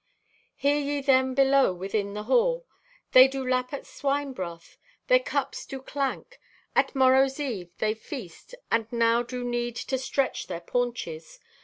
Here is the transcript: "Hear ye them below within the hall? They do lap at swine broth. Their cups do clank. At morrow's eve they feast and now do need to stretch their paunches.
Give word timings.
"Hear 0.55 0.77
ye 0.79 1.01
them 1.01 1.35
below 1.35 1.73
within 1.75 2.15
the 2.15 2.23
hall? 2.23 2.65
They 3.11 3.27
do 3.27 3.47
lap 3.47 3.71
at 3.71 3.85
swine 3.85 4.33
broth. 4.33 4.79
Their 5.05 5.19
cups 5.19 5.63
do 5.63 5.79
clank. 5.79 6.39
At 6.75 6.95
morrow's 6.95 7.39
eve 7.39 7.77
they 7.77 7.93
feast 7.93 8.55
and 8.71 8.91
now 8.91 9.21
do 9.21 9.43
need 9.43 9.75
to 9.75 9.99
stretch 9.99 10.47
their 10.47 10.61
paunches. 10.61 11.37